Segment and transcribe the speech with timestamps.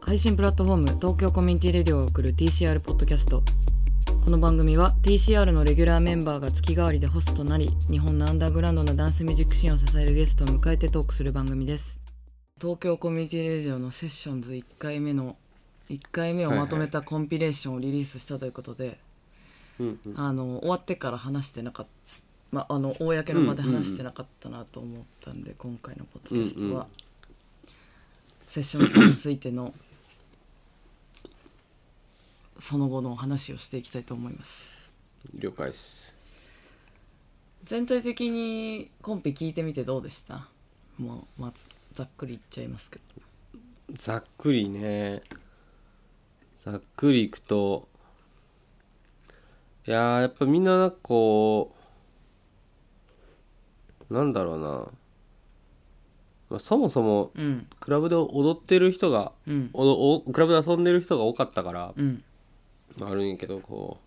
[0.00, 3.42] 配信プラットフォーム東京コミュニティレディオを送る TCR ポッドキャスト。
[4.24, 12.00] この番組は TCR のレギュラーメンバーが月替わりでホストとなり日本のアンダーグラウンドのダンスミュージックシーンを支えるゲストを迎えてトークする番組です。
[12.58, 15.36] 東京コミュニティレディオのセッションズ1回目の
[15.90, 18.96] 1回目をまとめたコンピレーションをリリースしたということで、
[19.78, 20.14] うんうん。
[20.16, 21.99] あの終わってから話してなかった
[22.50, 26.86] まあ、あの公の場で話してなかったなと思ったんで、今回のポッドキャストは、うんうん。
[28.48, 29.72] セッションズについての
[32.58, 34.90] その後の話をしていきたいと思います。
[35.34, 36.12] 了解です。
[37.64, 40.48] 全体的にコンピ聞いてみてどうでした？
[40.98, 41.62] もうまず
[41.92, 43.96] ざっくり言っちゃいますけど。
[43.96, 45.22] ざっくりね。
[46.58, 47.88] ざっくりいくと
[49.86, 51.79] いやーやっぱみんなこう
[54.10, 54.88] なんだろうな、
[56.50, 57.66] まあ、そもそもうん。
[57.78, 59.70] クラブで踊ってる人がうん。
[59.72, 62.24] おおクラブで遊んでる人が多かったから、うん。
[62.98, 63.98] まあ、あるんやけどこ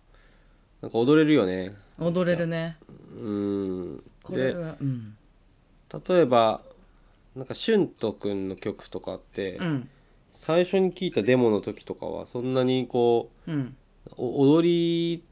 [0.82, 1.74] うなんか踊れるよね。
[1.98, 2.76] 踊れるね。
[3.16, 4.04] うん。
[4.22, 5.16] これではうん。
[6.06, 6.60] 例えば
[7.34, 9.88] なんかしゅんとくんの曲とかって、うん。
[10.32, 13.76] 最初に聞いたデモの時とかはそんなにこうん。
[14.10, 15.24] うお踊り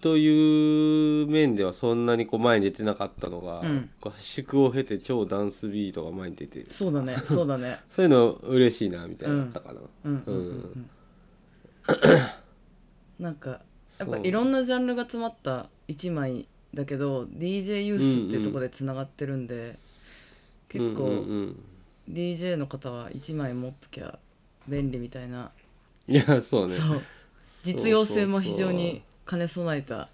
[0.00, 3.90] という面ではそんなにこう前に出てなかったのが、うん。
[4.00, 7.78] 合宿を経て超ダンスビートが前に出てそうだね そうだね。
[7.88, 9.80] そういうの嬉しいなみたいなったかな、
[13.18, 13.62] なんか
[13.98, 19.78] やっぱいろんなジャンルが詰まった1枚だけど DJ ユースっていうところでつながってるんで、
[20.68, 21.62] 結構うんうんうん。
[22.10, 24.18] DJ の方は1枚持っときゃ
[24.68, 25.50] 便利みたいな、
[26.06, 26.76] いやそうね。
[26.76, 27.00] そう。
[27.64, 30.08] 実用性も非常に兼ね備えた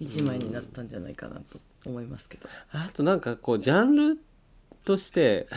[0.00, 4.18] 1枚になったんじゃないかなと思いますけど、あとなんかこうジャンル
[4.84, 5.48] として、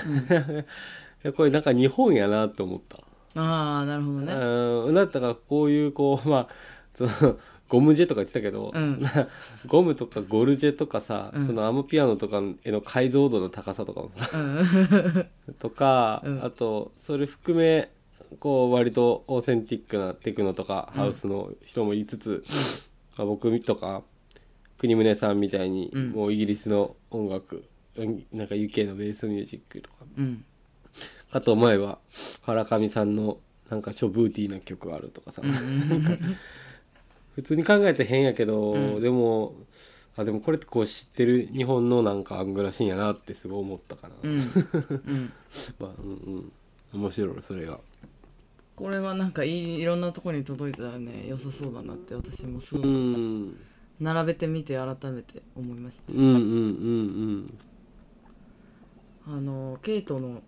[1.36, 2.98] これなんか日本やなって思った。
[3.36, 4.34] ああなるほどね。
[4.34, 4.96] うん。
[4.96, 6.48] だったからこういうこうまあ
[6.94, 7.38] その
[7.70, 9.04] ゴムジェとか言ってたけど、うん。
[9.68, 11.46] ゴムとかゴルジェとかさ、うん。
[11.46, 15.28] そのアムピアノとかへの解像度の高さとかもさうん。
[15.60, 16.44] とか、うん。
[16.44, 17.92] あとそれ含め
[18.40, 21.02] こう割とオーセンティックなテクノとかうん。
[21.02, 22.44] ハウスの人も言いつつ、
[23.18, 24.04] まあ、僕とか
[24.78, 26.10] 国宗さんみたいに、うん。
[26.12, 29.98] もうイギリスの音楽うんなんか UK のベースミュージックとか。
[30.18, 30.44] うん。
[31.32, 32.00] あと前は
[32.44, 33.38] 原上さんの
[33.70, 35.42] なんか超ブーティーな曲あるとかさ、
[37.36, 39.02] 普通に考えて変やけど、うん。
[39.02, 39.56] でも
[40.16, 44.16] あでもこれってこう知ってる日本のなんかアングラシーンやなってすごい思ったかな、
[45.80, 46.52] まあうんうん。
[46.94, 47.80] 面白いそれが
[48.78, 53.58] これはなんかいいいろんなところに届いたらね良さそうだなって私もすごうくん。
[54.00, 57.58] 並べてみて改めて思いましたうんうんうん
[59.28, 60.44] あのケイトの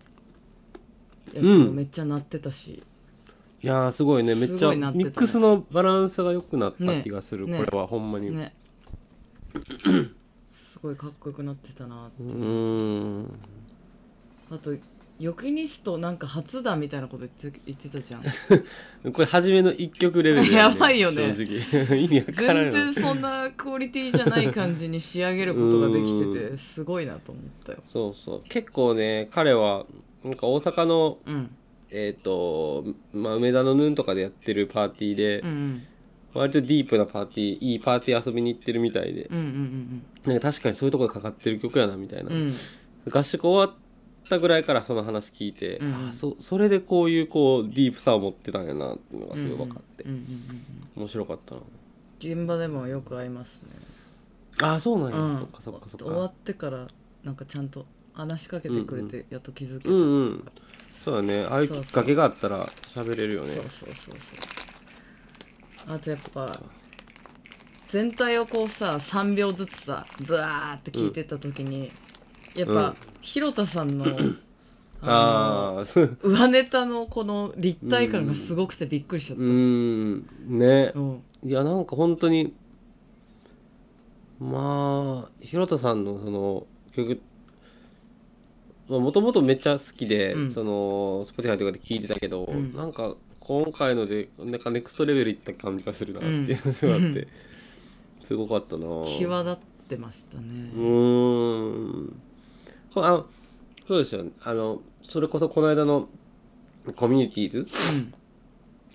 [1.34, 2.82] やつもめっちゃ鳴ってたし、
[3.62, 4.34] いやーすごいね。
[4.34, 5.04] めっちゃすごいなってたね。
[5.04, 7.02] ミックスのバランスが良くなったね。
[7.04, 7.58] 気がする、ね。
[7.58, 8.54] これはほんまに、ね。
[10.72, 13.38] すごいかっこよくなってたなうーん。
[14.50, 14.74] あと
[15.20, 18.22] ヨキニストなんか初だみたいなこと言って言ってたじゃん。
[19.12, 21.34] これ初めの一曲レベルだ やばいよね。
[21.34, 21.94] 正直。
[22.00, 27.82] 意味わからんよ全然そんなクオリティじゃない感じに仕上げることができてうてすごいなと思ったよ。
[27.84, 28.42] そうそう。
[28.48, 29.84] 結構ね彼は
[30.24, 31.50] なんか大阪のうん。
[31.92, 35.82] えっ、と、まあ、梅田のヌンとかでやってるパーティーで、うんうん。
[36.34, 42.42] 割とディープなパーティーいいパーティー遊びに行ってるみたいで、うんうんなんか確かにそういうところでかかってる曲やなみたいな、うん。
[42.42, 42.52] うん
[43.10, 43.74] 合宿終わ
[44.30, 45.88] ったぐらいからその話聞いて、うん。
[45.88, 50.04] うんあそそれでこういうこうディープさを持ってたんやなっていうのがすごい分かって、
[50.96, 51.60] 面白かったな。
[52.20, 53.68] 現場でもよく会いますね。
[54.62, 55.36] ああそうなんや、うん。
[55.36, 56.86] そっかそっかそっ終わかってから
[57.24, 60.44] なんかちゃんと話しかけてくれてやっと気づけたうんうん。
[61.04, 61.44] そうだね。
[61.44, 63.54] ああいうきっかけがあったら喋れるよね。
[63.54, 65.94] そうそうそうそう。
[65.94, 66.60] あとやっぱ
[67.88, 71.90] 全体をこうさ3秒ずつさブワーって聞いてった時に、
[72.56, 72.96] やっぱ、うん。
[73.20, 74.06] 広田さんの
[75.02, 75.84] ああ
[76.22, 80.26] 上ネタのこの立体感がすごくてびっくりしちゃった、うーん。
[80.46, 80.92] ね。
[80.94, 81.22] うん。
[81.42, 82.52] いやなんか本当に
[84.38, 87.18] まあ広田さんのその曲
[88.88, 90.50] もともとめっちゃ好きで、うん。
[90.50, 92.74] その Spotify とかで聴いてたけど、うん。
[92.74, 97.28] なんか今回のでなんかネクストレベルいった感じがするなっていうのがあって、
[98.22, 100.42] すごかったな際立ってましたね、
[100.76, 102.20] うーん
[102.94, 103.24] こあ
[103.86, 104.22] そうですよ。
[104.22, 106.08] ねあのそれこそこの間の
[106.96, 107.58] コミュニティーズ
[107.94, 108.14] うん。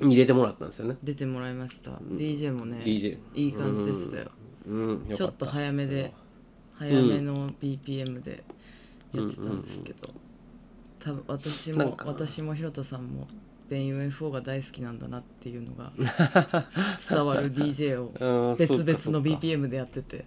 [0.01, 4.31] に入れてもらったんですよね、出てもらいました、DJ もね DJ いい感じでしたよ、
[4.68, 5.07] うん。
[5.13, 6.13] ちょっと早めで
[6.74, 8.44] 早めの BPM で
[9.13, 10.09] やってたんですけど、
[11.00, 13.27] 多分私も私もひろたさんも
[13.69, 15.94] ベン UFO が大好きなんだなっていうのが
[17.09, 18.12] 伝わる DJ を
[18.51, 20.25] うん別々の BPM でやってて。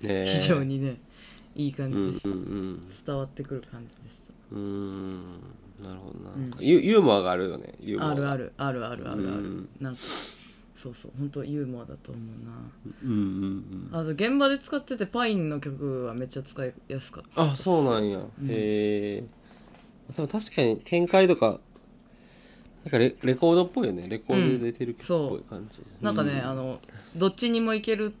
[0.00, 1.00] 非常にね
[1.58, 4.32] いい感じでした、うんうん伝わってくる感じでした。
[4.52, 5.20] うんうん。
[5.82, 6.54] なるほどな,、うん。
[6.60, 7.74] ユユーモアがあるよね。
[7.80, 8.10] ユーモア。
[8.10, 9.68] あるがあるあるあるあるある、うん。
[9.80, 10.00] なんか
[10.76, 12.24] そうそう本当ユーモアだと思う
[13.04, 17.42] うんうんなあと現場で使っててパインの曲はめっちゃ使いやすかった。
[17.42, 18.48] うんあそうなんや、うん。
[18.48, 19.24] へえ。
[20.14, 21.60] でも確かに展開とか
[22.84, 24.08] なんかレレコードっぽいよね。
[24.08, 26.80] レコードで出てる曲っぽい感じ、なんかね、うあの
[27.16, 28.14] どっちにもいける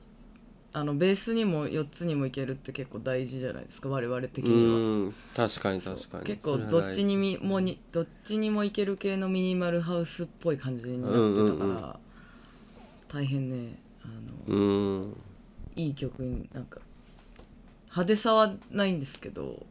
[0.72, 4.78] あのベースにも4つにもいけるって結構大事じゃないですか我々的には。
[4.78, 5.14] うん。
[5.34, 6.24] 確かに確かに。
[6.24, 11.94] 結構どっちにみもにどっちにもいける系のミニマルハウスっぽい感じになってたから、うんうんうん
[13.08, 14.08] 大変ねあ
[14.52, 14.60] のう
[15.06, 15.16] ん。
[15.76, 16.80] いい曲になんか
[17.84, 19.64] 派手さはないんですけど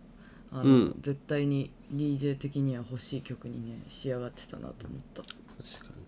[0.52, 0.96] あの、うん。
[1.02, 5.22] 絶対に DJ 的には欲しい曲にね仕上がってたなと思った。
[5.22, 6.04] 確かに。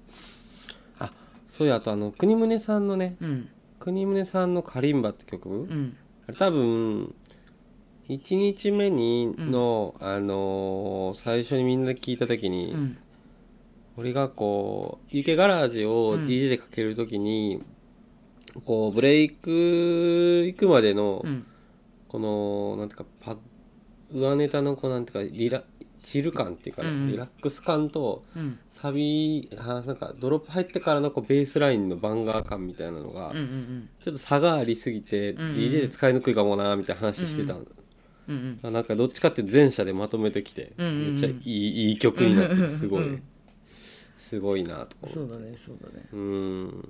[0.99, 1.11] あ
[1.47, 5.95] そうやあとあの国宗さんのねうん国宗さんの「カリンバ」って曲、うん。
[6.27, 7.15] あれ多分
[8.09, 12.97] 1日目にの、あのー最初にみんなで聞いた時に、うん。
[13.97, 17.61] 俺がこう UK ガラージをうん DJ でかける時に、
[18.65, 21.45] こうブレイク行くまでの、うん。
[22.07, 23.37] このなんていうかパ
[24.11, 25.63] 上ネタのこうなんていうかリラ
[26.03, 27.11] チル感っていうかな、うんうん。
[27.11, 28.59] リラックス感とうん。
[28.71, 35.55] サビあなんかドロップ入ってからのこうベースラインのバンガー感みたいなのが、うんうんちょっと差がありすぎて、うんうん。
[35.57, 41.11] DJ で使いにくいかもなみたいな話してたの、うんうんなんかどっちかって前者でまとめてきて、うんうんうん。
[41.11, 43.23] めっちゃいいいい曲になっててすごい、うん
[44.17, 46.05] すごいなと思そううだねそうだね。
[46.13, 46.89] うん。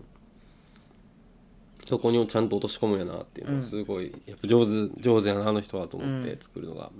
[1.88, 3.62] そこにちゃんと落とし込むんやなっていうのうん。
[3.62, 6.40] がすごい、やっぱ上手上手やなあの人はと思ってうん。
[6.40, 6.92] 作るのが、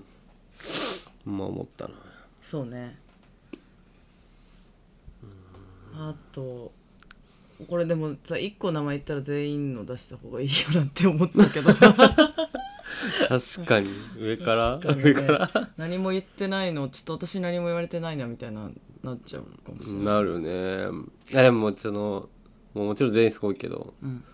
[1.24, 1.94] まあ思ったな。
[2.42, 2.96] そうね。
[5.94, 6.72] あと
[7.68, 11.74] これでもさ1個名前言ったら全員の出した方がいいよなって思ったけど。
[11.74, 13.90] 確かに。
[14.18, 14.80] 上から？
[14.82, 15.10] 確かにね。
[15.10, 15.70] 上から？
[15.76, 18.70] 何も言ってないのちょっと私何も言われてないなみたいな
[19.02, 20.50] なっちゃうかもしれない、なるよね。
[21.30, 22.28] いやでもその
[22.72, 24.24] もうもちろん全員すごいけどうん。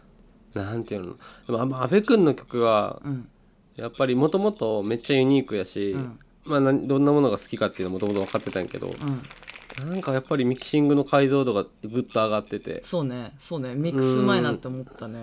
[0.54, 1.16] なんていうの？
[1.46, 3.28] でもあまあ阿部君の曲はうん。
[3.74, 9.90] やっぱりもともとめっちゃユニークやし、うんまあどんなものが好きかっていうのもともと分かってたんやけどうん。
[9.90, 12.82] なんかやっぱりミキシングの解像度がぐっと上がってて。
[12.84, 13.32] そうね。
[13.38, 13.74] そうね。
[13.74, 15.18] ミックス前なって思ったね。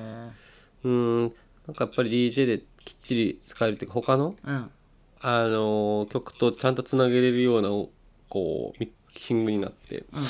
[0.84, 1.34] うーん。
[1.66, 4.70] なんかやっぱり DJ できっちり使えるっていうか他の、うん。
[5.22, 7.70] あのー曲とちゃんとつなげれるような
[8.30, 10.24] こうミキシングになってうん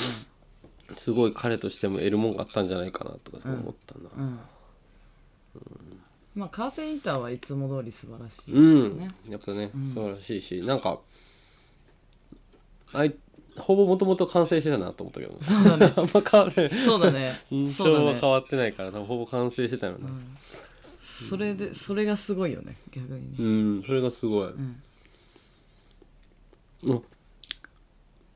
[0.96, 4.10] すごい彼としても得るもんがあったんじゃないかなとか思ったな。
[4.16, 4.24] うん。
[4.24, 4.40] うん
[6.34, 8.60] まあカーペインターはいつも通り素晴らしいう
[8.94, 9.94] ん、ねやっぱねうん。
[9.94, 10.98] 素晴らしいし、なんか
[12.92, 13.14] あい
[13.56, 15.92] ほぼもともと完成してたなと思ったけど、そうだね。
[15.96, 16.50] あんま変わ
[16.84, 17.40] そうだね。
[17.50, 19.98] 印象は変わってないから、多分ほぼ完成してたよね。
[20.02, 20.36] うん。
[21.28, 23.36] それでそれがすごいよね逆にね。
[23.38, 23.48] う
[23.78, 24.82] ん、それがすごい、うん。
[26.82, 27.02] うん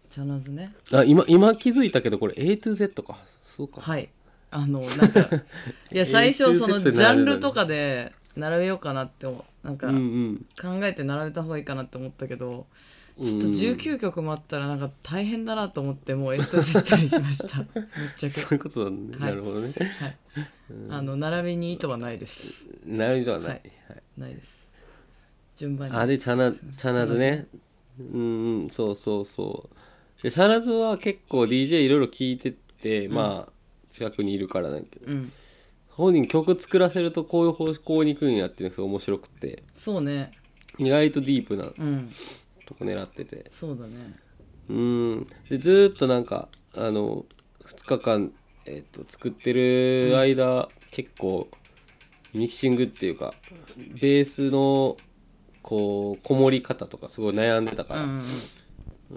[0.08, 0.74] チャナズね。
[0.90, 3.18] あ今今気づいたけどこれ A to Z か。
[3.44, 4.08] そうか、はい
[4.50, 5.28] あのなんか
[5.92, 9.66] いや最初 A2 そのジャンルとかで並べようかなって思う。
[9.66, 10.46] なんかうんうん。
[10.60, 12.66] 考えて並べた方がいいかなって思ったけど
[13.18, 13.24] うん。
[13.24, 17.58] ちょっと19曲もあったらなんか大変だなと思ってもう A と Z にしました。
[17.74, 17.84] ぶっ
[18.16, 19.20] ちゃけそういうことだね、はい。
[19.20, 19.74] なるほどね。
[19.76, 20.16] はい。
[20.90, 22.64] あの並びに意図はないです。
[22.86, 23.60] なるほどはない、はい。
[23.88, 24.02] はい。
[24.16, 24.68] ないです。
[25.56, 25.96] 順番に。
[25.96, 27.46] あでチャナチャナズね。
[28.00, 28.70] うんうん。
[28.70, 29.68] そうそうそ
[30.20, 30.22] う。
[30.22, 33.57] でチャナズは結構 DJ いろいろ聞いてて、まあ
[33.98, 35.06] 近くにいるからなんやけど。
[35.06, 35.32] うん。
[35.90, 39.62] 本人曲作らせるとこういう方向に行くんやっていうのがすごい面白くて。
[39.76, 40.32] そうね。
[40.78, 42.10] 意外とディープなうん。
[42.66, 43.50] とこ狙ってて。
[43.52, 44.14] そうだね。
[44.68, 45.26] うん。
[45.50, 47.24] でずーっとなんかあの
[47.64, 48.32] 2日間、
[48.66, 51.48] えっと作ってる間、結構
[52.32, 53.34] ミキシングっていうか
[54.00, 54.96] ベースの
[55.62, 58.22] こうこもり方とかすごい悩んでたから、うんうん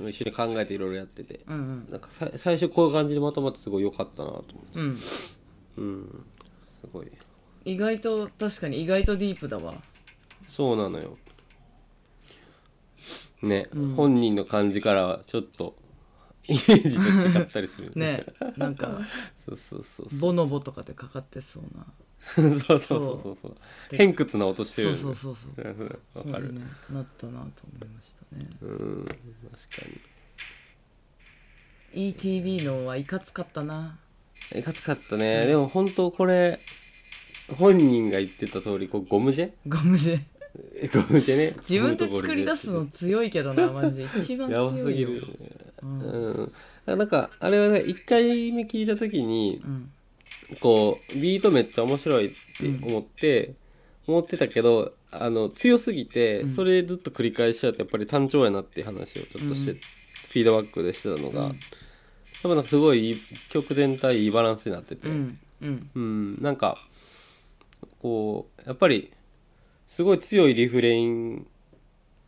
[0.07, 1.41] 一緒に考えていろいろやってて。
[1.47, 1.87] うんうん。
[1.89, 4.79] なんかさ最初こういう感じでまとまってすごい良かったなと思って。
[4.79, 4.87] うん。
[5.77, 6.25] うん。
[6.81, 7.11] すごい。
[7.65, 9.75] 意外と確かに意外とディープだわ。
[10.47, 11.17] そうなのよ。
[13.41, 13.95] ね、うん。
[13.95, 15.75] 本人の感じからはちょっと
[16.47, 18.25] イメージと違ったりするよね。
[18.57, 18.99] なんか
[19.45, 20.19] そうそうそう。
[20.19, 21.85] ボノボとかでかかってそうな
[22.25, 23.37] そうそうそうそう。
[23.41, 23.57] そう。
[23.91, 24.95] 偏屈な音してる。
[24.95, 25.63] そうそうそう
[26.15, 26.27] そう。
[26.27, 26.53] わかる。
[26.53, 26.61] ね
[26.91, 28.47] なったなと思いましたね。
[28.61, 29.17] うん確か
[31.93, 32.13] に。
[32.13, 33.97] ETV のはいかつかったな。
[34.55, 36.59] いかつかったね、でも本当これ
[37.57, 39.51] 本人が言ってた通りこうゴムジェ？
[39.67, 40.21] ゴムジェ。
[40.75, 41.55] エコムジェね。
[41.59, 44.09] 自分で作り出すの強いけどなマジで。
[44.17, 44.65] 一番強いよ。
[44.65, 45.27] やばすぎる
[45.81, 45.99] うん。
[46.01, 46.97] うん。
[46.97, 49.91] なんかあれはね1回目聞いた時にうん
[50.59, 53.53] こうビートめっちゃ面白いって思って、
[54.07, 56.49] 思ってたけどあの強すぎてうん。
[56.49, 59.77] それずっと繰り返しちゃうとやっぱり単調やなっていう話をちょっとして、うん。
[59.77, 61.49] フィードバックでしてたのが、うん。
[61.49, 61.53] やっ
[62.43, 65.39] ぱなんかすごい曲全体いいバランスになってて、うん。
[65.61, 65.89] うん。
[65.93, 66.41] うん。
[66.41, 66.77] なんか
[68.01, 69.11] こうやっぱり
[69.87, 71.45] すごい強いリフレイン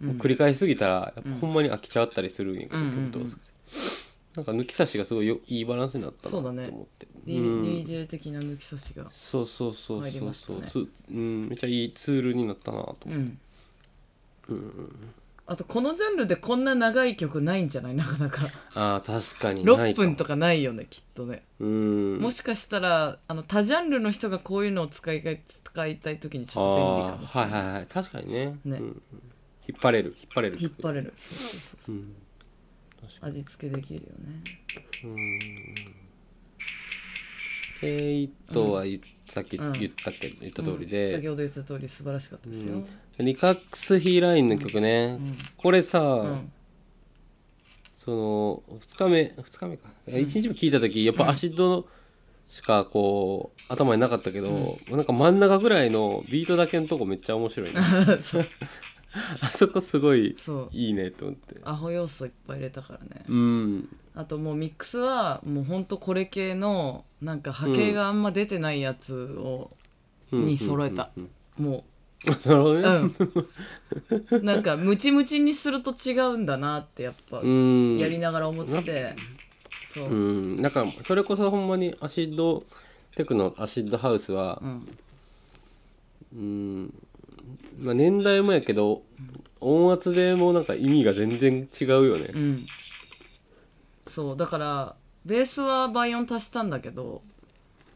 [0.03, 3.11] を繰り返しすぎたら、やっぱほんまに飽きちゃったりするんやけど、うんうんうん。
[3.11, 3.41] 曲とか
[4.35, 6.67] なんか抜き差しがすごいよいいバランスになったなとそうだね。
[6.69, 10.59] 思って、D うん DJ 的な抜き差しがそうそうそう入りそうましたね。
[10.69, 13.33] そう、つうんめっちゃいいツールになったなと思って、
[14.49, 14.95] うん。
[15.45, 17.93] あとこのジャンルでこんな長い曲ないんじゃない？
[17.95, 18.47] なかなか。
[18.73, 19.63] あー確かに。
[19.65, 21.43] ない6かも分とかないよねきっとね。
[21.59, 22.17] うん。
[22.19, 27.51] もしかしたらあの多ジャンルの人がこういうのを使いたい使いたい時にちょっと便利かもしれない。
[27.51, 27.87] あーはいはいはい。
[27.87, 28.45] 確かにね。
[28.65, 28.77] ね。
[28.77, 29.01] うん、
[29.67, 31.13] 引っ張れる引っ張れる引っ張れる。
[31.17, 31.95] そうそうそうそう。
[31.95, 32.15] うん
[33.21, 34.43] 味付けできるよね。
[37.81, 38.99] えー、っとは言っ
[39.33, 39.73] たっけ、うん。
[39.73, 40.89] 言ったっけ言った通りうん。
[40.89, 42.83] で、先ほど言った通り素晴らしかったですよ、
[43.19, 45.35] リカックスヒーラインの曲ね、うん。
[45.57, 46.51] これさ、うん。
[47.97, 49.89] その2日目2日目か。
[50.07, 51.87] 1日目聞いた時やっぱアシッド
[52.49, 57.81] しかこう頭になかったけど、なんか真ん中ぐらいのビートだけのとこめっちゃ面白いね
[59.41, 60.69] あそこすごいそう。
[60.71, 61.55] いいねと思って。
[61.63, 63.25] アホ要素いっぱい入れたからね。
[63.27, 63.89] うん。
[64.15, 69.69] あともうミックスはもうほんとこれ系のなんか波形があんま出てないやつを、
[70.31, 70.45] うん。
[70.45, 71.11] に揃えた。
[71.15, 71.85] うんも
[72.25, 73.13] なるほどうね。
[74.31, 74.45] うん。
[74.45, 77.97] なんかムチムチにすると違うんだなってやっぱうん。
[77.97, 79.15] やりながら思ってて、
[79.93, 80.61] そう、うん。
[80.61, 82.63] なんかそれこそほんまにアシッド
[83.15, 84.97] テクノアシッドハウスはうん。
[86.35, 86.93] うん
[87.83, 89.03] まあ年代もやけど
[89.59, 92.29] 音圧でもなんか意味が全然違うよね。
[92.33, 92.65] うん。
[94.07, 97.21] そうだからベースは倍音足したんだけど、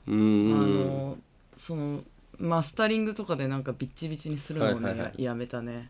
[0.08, 1.18] うあんの
[1.58, 2.04] その
[2.40, 5.24] マスタリングとかでなんかビッチビチにするのをね、はいはいはい。
[5.24, 5.90] やめたね。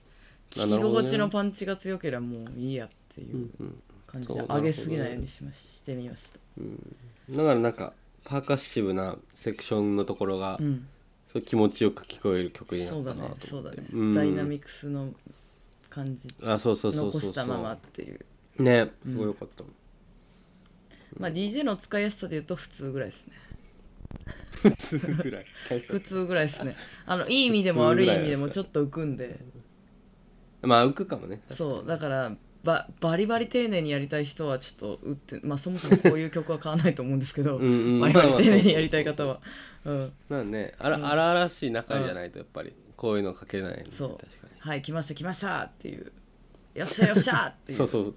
[0.55, 6.39] あ聞き心地のパンチが強ければもういいやっていううん感じで上げすぎないようにしまししてみました
[7.31, 7.91] だからなんか
[8.23, 10.87] パーカッシブなセクションのところがうん
[11.37, 14.15] そう気持ちよく聞こえる曲になそうだったなとねそうだね、うん。
[14.15, 15.13] ダイナミクスの
[15.89, 16.33] 感じ。
[16.43, 17.31] あそうそうそうそうそう。
[17.31, 18.19] 残したままっていう。
[18.59, 19.63] ねすごいよかった、
[21.19, 23.33] まあ DJ の使いやすさで言うと普通ぐらいですね。
[24.51, 25.45] 普通ぐらい。
[25.81, 26.75] 普通ぐらいですね。
[27.05, 29.39] あのいい意味でも悪い意味でもちょっと浮くんで。
[30.63, 31.41] まあ浮くかもね。
[31.51, 32.31] そうだから
[32.67, 38.01] ババリバリ丁寧にやりたい人はちょっと打ってまあそもそもこういう曲は買わないと思うんですけど うんうん。
[38.01, 39.39] バリバリ丁寧にやりたい方は。
[39.85, 40.13] うん。
[40.27, 44.09] なんねあら、荒々しい仲じゃないとやっぱりこういうの書けない、ね、そう。
[44.17, 46.11] 確かはい来ました来ましたっていう。
[46.75, 47.79] よっしゃよっしゃっていう。
[47.79, 48.15] にそう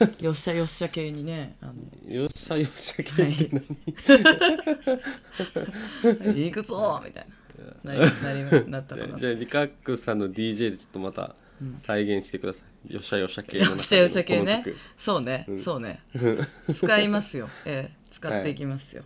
[0.00, 0.24] そう。
[0.24, 2.14] よっしゃよっしゃ系にねあの。
[2.14, 3.62] よっしゃよっしゃ系って
[6.02, 7.36] 何、行くぞみたいな。
[7.84, 11.34] なり なりなったかなじゃあリカックさんの DJ でちょっとまた
[11.80, 14.64] 再現してください、よっしゃよっしゃ系のよっしゃよっしゃ系ね。
[14.96, 15.60] そうね、うん。
[15.60, 16.02] そうね。
[16.74, 17.48] 使いますよ。
[17.64, 19.04] ええ使っていきますよ。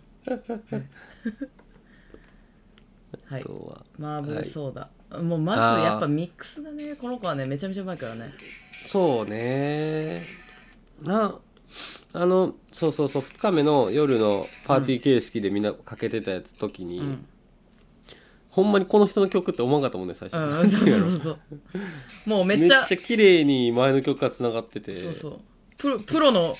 [3.25, 3.43] はい。
[3.47, 4.89] はマーブルソーダ、
[5.19, 8.33] もうまずやっぱミックスがねこの子はねめちゃめちゃうまいからね。
[8.85, 10.25] そうね。
[11.01, 11.39] な
[12.13, 17.25] あのそうそうそう2日目の夜のパーティー形式でみんなかけてたやつ時に、うん
[18.51, 21.39] ほんまにこの人の曲って思わなかったもんね最初、うんそうそうそうそう。
[22.25, 24.95] もうめめっっちゃちゃ綺麗に前の曲がつながってて。
[24.95, 25.39] そうそう。
[25.77, 26.55] プロプロの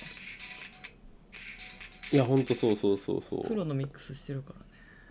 [2.10, 3.46] いやほんとそうそうそうそう。
[3.46, 4.54] プロのミックスしてるか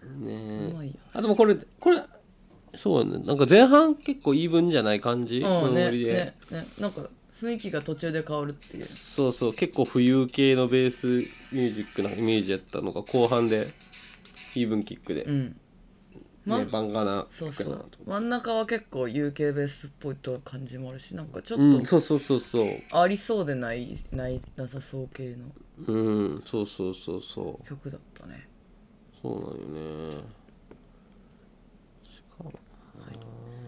[0.03, 0.35] らね。
[0.35, 2.01] ねうまいよあでもこれこれ
[2.73, 3.19] そうね。
[3.25, 5.41] なんか前半結構イーブンじゃない感じ？
[5.41, 6.13] うんねノリで。
[6.13, 6.67] ねね。
[6.79, 7.07] なんか
[7.39, 8.85] 雰囲気が途中で変わるっていう。
[8.85, 9.53] そうそう。
[9.53, 13.73] 結構浮遊系のベースミュージックなイメージやったのが後半で
[14.55, 15.60] イーブンキックで、うん
[16.43, 22.67] まね、バンガなそうそ曲やなとう真ん中は結構 UK ベースっぽいと感じもあるしなんかちょうん、っそうそうそうそう。
[22.89, 25.45] とありそうでないないなさそう系の
[25.87, 25.97] う
[26.37, 27.67] んそうそうそうそう。
[27.67, 28.47] 曲だったね。
[29.21, 30.17] そうなんよね。
[32.03, 32.51] しかも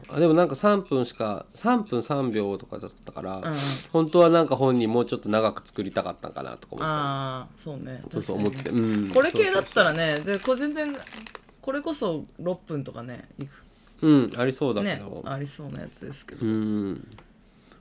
[0.10, 3.44] あでもなんか3分しか3分3秒とかだったから、うん
[3.92, 6.86] 本当はなんか本人もうちょっと長く作りたかったんかなとか思った。
[6.88, 8.04] ああそうね。
[8.10, 8.92] そうそう思ってて、確かに。
[8.92, 10.96] ねうん、これ系だったららねでこれ全然
[11.64, 13.64] これこそ6分とかねいく。
[14.02, 16.46] うんありそうだけねど、ありそうなやつですけど。
[16.46, 17.08] うん。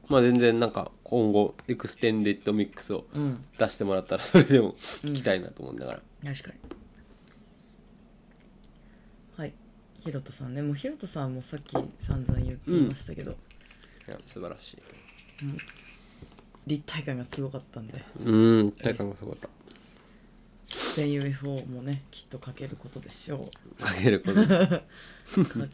[0.09, 3.45] まあ全然なんか今後 extended mix をうん。
[3.59, 6.01] 出してもらったらそれでも聞きたいなと思うんだから、
[6.33, 6.59] 確かに。
[9.37, 9.53] はい。
[9.99, 10.63] ひろとさんね。
[10.63, 13.35] もうひろとさんもさっき散々言言いましたけど、い
[14.07, 14.79] や素晴らしい。
[16.69, 18.01] 立体感がすごかったんで。
[18.25, 18.33] う
[18.65, 19.51] ん一体感がすごかっ
[20.97, 23.49] 全 UFO もねきっとかけることでしょ
[23.79, 24.35] たかけること。
[24.35, 24.47] か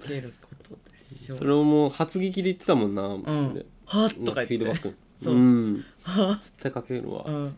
[0.07, 1.39] けることでしょう。
[1.39, 3.55] それをもう初聞きで言ってたもんな、うん。
[3.55, 4.57] ではっとか言って。
[4.59, 4.97] フィードバック。
[5.23, 5.35] そう。
[5.35, 5.85] うん。
[6.03, 7.57] は絶対かけるわ、っうん。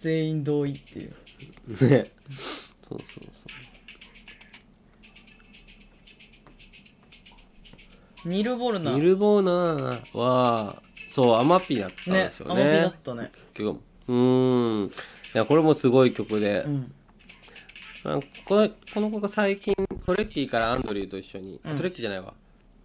[0.00, 1.10] 全員同意っていう。
[1.10, 1.76] ね。
[1.76, 1.86] そう
[2.88, 3.20] そうそ
[8.24, 8.28] う。
[8.28, 8.92] ニルボルナ。
[8.92, 13.30] ニルボーナはそうアマピだったんねですよアマビだねったね。
[13.54, 13.80] 結局。
[14.08, 14.86] うーん。
[14.86, 14.90] い
[15.38, 16.92] やこれもすごい曲で、うん。
[18.04, 19.74] あこのこの子が最近
[20.06, 21.76] トレッキーからアンドリューと一緒に、うん。
[21.76, 22.34] トレッキーじゃないわ。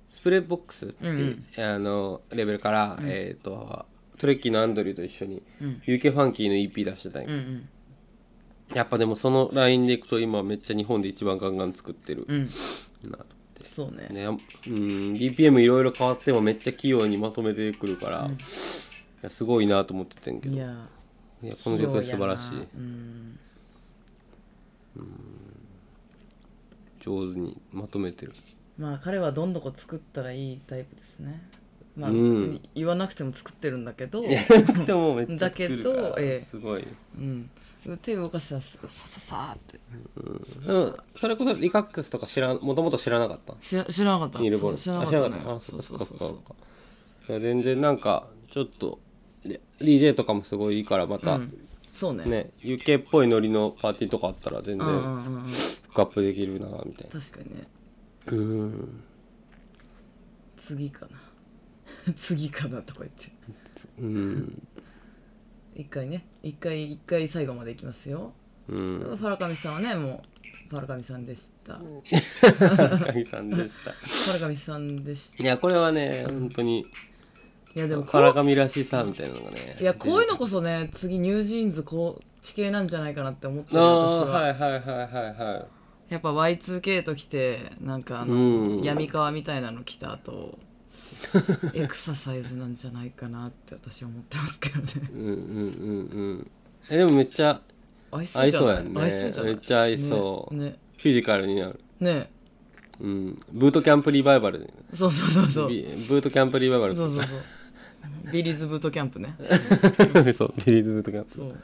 [0.09, 3.07] スプレーボックスっていう、うんあのレベルから、うん。
[3.07, 3.85] えっ、と
[4.17, 5.81] トレッキーのアンドリューと一緒にうん。
[5.85, 7.69] UK ファンキーの EP 出してたんや、うんうん。
[8.73, 12.25] やっぱでもそのラインでいくと今めっちゃ日本で一番ガンガン作ってる。
[12.27, 12.49] うん。
[13.09, 13.25] なと、
[13.65, 14.07] そうね。
[14.09, 14.37] ねうん。
[15.13, 18.33] BPM いろいろ変わってもめっちゃ器用にまとめてくるから、うん。
[18.33, 18.37] い
[19.21, 20.55] やすごいなと思ってたんやけど。
[20.55, 20.57] い
[21.45, 22.67] いややこの曲は素晴らしい。
[22.75, 23.37] うん。
[26.99, 28.33] 上手にまとめてる。
[28.77, 31.47] まあ彼はどんどこ作ったらいいタイプですね。
[31.95, 32.61] まあ、うん。
[32.73, 34.23] 言わなくても作ってるんだけど、
[35.37, 36.41] だけどええ。
[36.41, 36.87] すごい、
[37.17, 37.49] うん、
[38.01, 39.79] 手動かしたらさささーって。
[40.67, 43.53] うん、それこそリカックスとか知らんもともと知らなかった？
[43.61, 44.39] 知ら知らなかった。
[44.39, 45.51] ニールボールそう知らなかったね。
[45.53, 45.83] あ知らなかった。
[45.83, 46.55] あそうそうそうそっかそっか
[47.29, 49.04] いや全然なんかちょっとで
[49.79, 51.67] DJ とかもすごいいいからまた、うん。
[51.93, 52.25] そうね。
[52.25, 55.41] ね UK っぽいノリのパーティーとかあったら全然うんうんうんうん。
[55.43, 57.19] フックアップできるなみたいな。
[57.19, 57.67] 確かにね。
[58.27, 59.03] うん。
[60.57, 61.17] 次かな。
[62.15, 63.31] 次かなとか言って。
[63.99, 64.67] うん。
[65.75, 66.25] 一回ね。
[66.43, 68.33] 一回一回最後までいきますよ、
[68.69, 68.77] うん。
[68.77, 71.79] ファラカミさんはねもうファラカミさんでした。
[73.05, 73.91] 神さんでした。
[73.91, 76.85] ファラカミさんでしいやこれはね本当に
[77.75, 85.07] いやでもこ唐神らしさみたいなのがねういやこういうのこそね次ニュージーンズこう地形なんじゃないかなって思ってるあ私は、あはいはいはいはい
[85.53, 85.67] は
[86.09, 86.13] い。
[86.13, 88.83] やっぱ Y2K と来てなんかあの、うん。
[88.83, 90.57] 闇川みたいなの来た後
[91.73, 94.85] エクササイズなんじゃないかなって私は思ってますけどね。
[95.13, 95.33] うんうんうんう
[96.35, 96.51] ん。
[96.89, 97.59] えでもめっちゃ
[98.11, 98.51] 合い合いじゃない？
[98.51, 99.01] そうやんね。
[99.01, 99.53] 合いそうじゃない？
[99.53, 100.77] めっちゃ合いそう、ね。
[100.97, 101.79] フィジカルになる。
[101.99, 102.29] ね。
[103.01, 103.39] うん。
[103.51, 105.69] ブートキャンプリバイバルねそうそうそうそう。
[105.69, 106.95] ビブートキャンプリバイバル。
[106.95, 107.39] そうそうそう
[108.31, 109.35] ビリーズブートキャンプね。
[110.33, 111.35] そうビリーズブートキャンプ。
[111.35, 111.55] そう。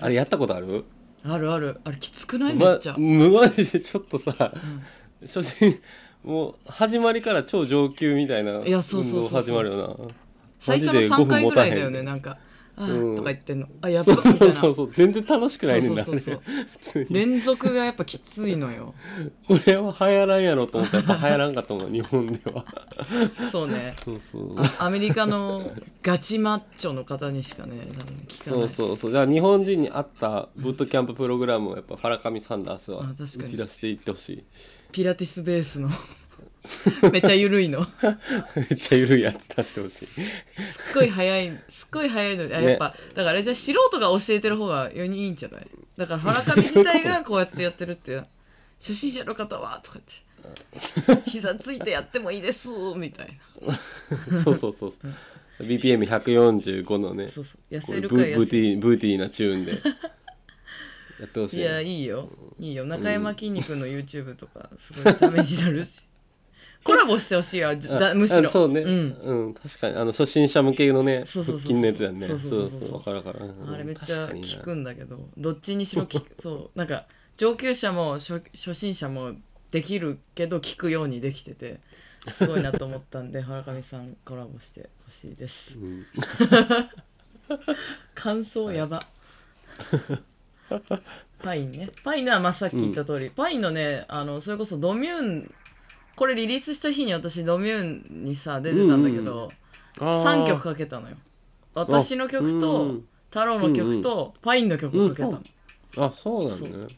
[0.00, 0.84] あれやったことある？
[1.24, 1.80] あるある。
[1.84, 2.54] あれきつくない？
[2.54, 4.52] めっちゃ、まマジでちょっとさ、
[5.22, 5.78] 初心
[6.24, 10.14] もう始まりから超上級みたいないやそうそう始まるよな。
[10.58, 12.38] 最初のマジで3回ぐらいだよ5分持たへんねなんか
[12.78, 14.52] 「あとか言ってんの「あやっぱ」そたいな。
[14.52, 14.90] そうそう。
[14.92, 16.04] 全然楽しくないねんな。
[16.04, 16.40] そうそう
[16.80, 18.94] そう 連続がやっぱきついのよ。
[19.48, 22.64] これは流行らんやろと思ったらやっぱ流行らんかったもん日本では。
[23.50, 23.94] そうね。
[24.04, 24.60] そうそう。
[24.60, 25.70] あアメリカの
[26.02, 28.68] ガチマッチョの方にしかね多分ね聞かない。
[28.68, 29.12] そうそうそう。
[29.12, 34.44] じゃあ日本人に合ったブートキャンププログラムをやっぱファラカミ・サンダースは打ち出していってほしい。
[34.92, 35.88] ピラティスベースの
[37.12, 37.84] めっちゃ緩いの。
[37.84, 37.90] す
[38.56, 40.04] めっちゃ緩いやつ出してほしい。
[40.06, 40.08] っ
[40.94, 45.66] ごい速いすっごい速いのでやっぱ、だからあれじゃあ素人が教えてる方がよりいいんじゃない？
[45.96, 48.22] だから原上自体がこうやってやってるって
[48.80, 50.26] 初心者の方はとか言って。
[51.26, 53.74] 膝ついてやってもいいですみたいな。
[54.38, 54.92] そうそうそう
[55.60, 57.74] BPM145 のねそうそう。
[57.74, 59.72] 痩せるかブーティーブーティーなチューンで。
[61.18, 61.60] やってほしい。
[61.60, 62.30] いやいいよ。
[62.60, 62.84] いいよ。
[62.84, 66.02] 中山きんに君の YouTube とかすごいためになるし
[66.86, 68.46] コラボしてほしいわだむしろ。
[68.46, 69.18] あそうね、うん。
[69.24, 69.96] うん、確かに。
[69.96, 72.28] あの初心者向けのね腹筋のやつやんね。
[72.28, 73.02] そうそうそうそう。
[73.02, 73.40] かかる。
[73.44, 74.58] うんあれめっちゃ確かにな。
[74.58, 76.30] 効くんだけどどっちにしろ効く。
[76.40, 76.78] そう。
[76.78, 79.32] なんか上級者も初初心者も
[79.72, 81.80] できるけど効くようにできてて
[82.28, 85.76] すごいなと思ったんで 原上さんコラボしてほしいです。
[85.76, 86.06] うん。
[88.14, 89.02] 感想やば。
[91.42, 91.90] パインね。
[92.04, 95.54] パインはまあさっき言った通り、パインのねあのそれこそドミューン
[96.16, 99.52] これリリースした日に私ドミューンにさ出てたんだけど、
[100.00, 101.16] あー3曲かけたのよ。
[101.74, 103.04] 私の曲うとん。
[103.28, 105.44] 太郎の曲とパインの曲をかけたの、うん
[105.98, 106.94] あそうなんだね。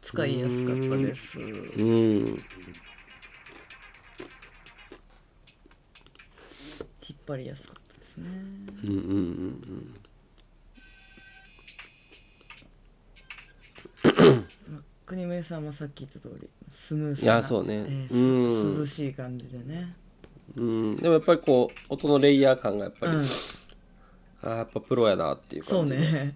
[0.00, 1.40] 使いやすかったです。
[1.40, 1.46] うん
[7.08, 8.28] 引っ張りやすかったですね。
[8.84, 8.96] うんうん
[14.04, 14.51] うん国
[15.42, 17.74] 名さんもさっき言った通りスムースいやそうね。
[17.74, 18.78] えーうん。
[18.78, 19.94] 涼しい感じでね。
[20.56, 20.96] うん。
[20.96, 23.20] でもやっぱりこう音のレイヤー感がやっぱり、うん。
[23.20, 26.12] あーやっぱプロやなっていうそう感じで。
[26.12, 26.34] ね。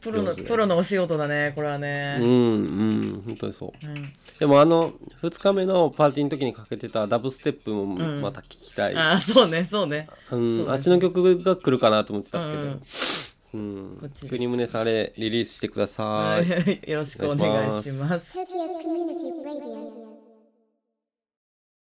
[0.00, 3.86] プロのプロのお仕事だねこれはうんね、うん本当にそう。
[3.86, 4.12] うん。
[4.38, 8.20] でもあの2日目のパーティーの時にかけてたダブステップもん。
[8.20, 10.08] また聞きたい、ああそうねそうね。
[10.30, 10.72] うんそうね。
[10.72, 12.82] あっちの曲が来るかなと思ってたけど、うんうん
[13.52, 18.38] こっち国宗さんあれリリースしてください、よろしくお願いします